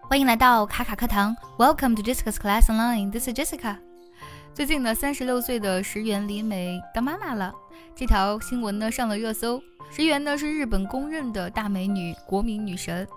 [0.00, 3.10] 欢迎来到卡卡课堂，Welcome to Jessica's Class Online.
[3.10, 3.78] This is Jessica.
[4.52, 7.52] 最近呢，三十六岁的石原里美当妈妈了。
[7.94, 9.62] 这条新闻呢上了热搜。
[9.90, 13.08] 石原呢是日本公认的大美女、国民女神。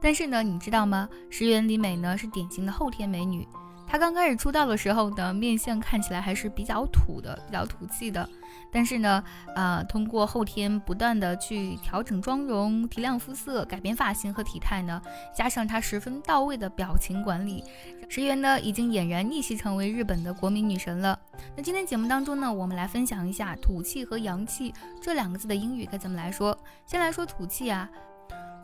[0.00, 1.08] 但是呢，你知道吗？
[1.30, 3.46] 石原里美呢是典型的后天美女。
[3.94, 8.28] 她刚开始出道的时候呢，面相看起来还是比较土的，比较土气的。
[8.72, 9.22] 但是呢，
[9.54, 15.00] 啊，通过后天不断的去调整妆容、提亮肤色、改变发型和体态呢，
[15.32, 17.62] 加上她十分到位的表情管理，
[18.08, 21.16] 石原呢已经俨然逆袭成为日本的国民女神了。
[21.56, 26.58] 那今天节目当中呢，我们来分享一下土气和洋气这两个字的英语该怎么来说。
[26.84, 27.88] 先来说土气啊。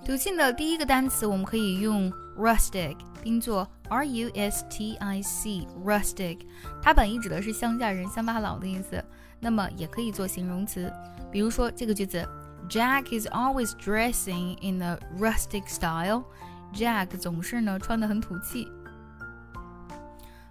[0.05, 6.39] 土气的第一个单词，我们可以用 rustic，拼作 r u s t i c，rustic，
[6.81, 9.03] 它本意指的是乡下人、乡巴佬的意思。
[9.39, 10.91] 那么也可以做形容词，
[11.31, 12.27] 比如说这个句子，
[12.69, 18.67] Jack is always dressing in a rustic style。Jack 总是呢穿的很土气。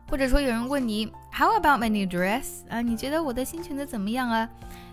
[0.08, 2.68] 或者说有人问你，How about my new dress？
[2.68, 4.48] 啊，你觉得我的新裙子怎么样啊？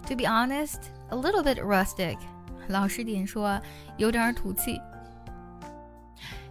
[0.07, 2.17] To be honest，a little bit rustic。
[2.68, 3.60] 老实点说，
[3.96, 4.80] 有点土气。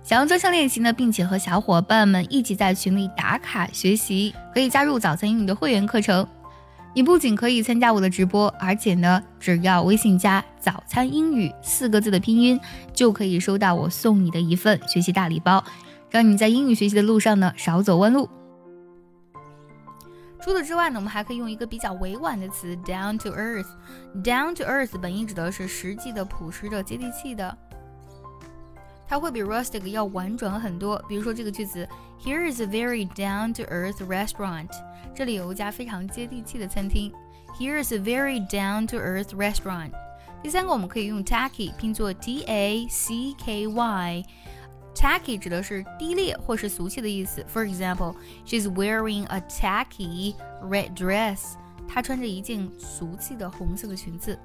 [0.03, 6.27] 想要专项练习呢，并且和小伙伴们一起在群里打卡学习，可以加入早餐英语的会员课程。
[6.93, 12.57] 你不仅可以参加我的直播，而且呢，只要微信加“早餐英语”四个字的拼音，
[12.93, 15.61] 就可以收到我送你的一份学习大礼包，
[16.09, 18.29] 让你在英语学习的路上呢少走弯路。
[20.41, 23.67] 除此之外呢，我们还可以用一个比较委婉的词 “down to earth”。
[24.23, 27.57] down to earth 本意指的是实际的、朴实的、接地气的，
[29.07, 31.03] 它会比 rustic 要婉转很多。
[31.07, 31.87] 比如说这个句子
[32.21, 34.69] ：“Here is a very down to earth restaurant。”
[35.15, 37.11] 这里有一家非常接地气的餐厅。
[37.57, 39.91] Here is a very down to earth restaurant。
[40.43, 44.23] 第三个我们可以用 tacky，拼作 t a c k y。
[44.94, 47.44] Tacky 指的是低劣或是俗气的意思。
[47.52, 51.54] For example, she's wearing a tacky red dress.
[51.88, 54.38] 她穿着一件俗气的红色的裙子。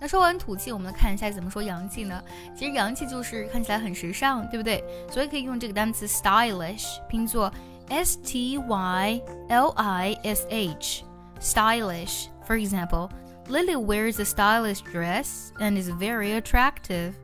[0.00, 2.22] 那说完土气，我们来看一下怎么说洋气呢？
[2.54, 4.84] 其实洋气就是看起来很时尚，对不对？
[5.10, 7.52] 所以可以用这个单词 stylish，拼作
[7.88, 12.26] s t y l i s h。Stylish.
[12.46, 13.10] For example,
[13.48, 17.14] Lily wears a stylish dress and is very attractive.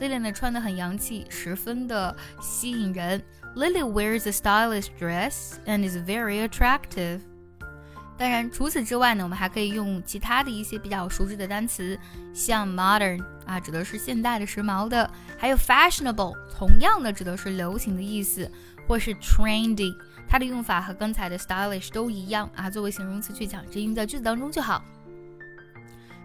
[0.00, 3.22] Lily 呢穿的很洋气，十分的吸引人。
[3.54, 7.20] Lily wears a stylish dress and is very attractive。
[8.16, 11.98] 当然，除此之外呢，我们还可以用其他的一些比较熟知的单词，
[12.32, 15.08] 像 modern 啊，指的是现代的、时髦的；
[15.38, 18.48] 还有 fashionable，同样的指的是流行的意思；
[18.86, 19.92] 或是 trendy，
[20.28, 24.84] 它的用法和刚才的 stylish 都一样啊，作为形容词去讲，直接用在句子当中就好。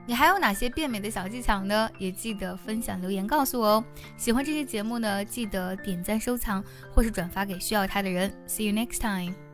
[0.08, 1.90] 你还有哪些变美的小技巧呢？
[2.00, 3.86] 也记得分享留言告诉我哦。
[4.16, 6.64] 喜欢这期节目呢，记得点赞、收藏
[6.94, 8.32] 或是转发给需要它的人。
[8.48, 9.47] See you next time.